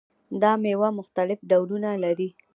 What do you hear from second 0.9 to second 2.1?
مختلف ډولونه